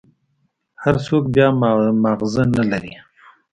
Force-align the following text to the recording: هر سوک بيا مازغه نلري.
هر 0.81 0.95
سوک 1.05 1.23
بيا 1.33 1.47
مازغه 2.01 2.43
نلري. 2.57 2.93